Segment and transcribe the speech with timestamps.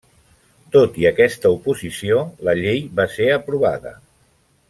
[0.75, 2.17] Tot i aquesta oposició,
[2.49, 3.93] la llei va ser aprovada.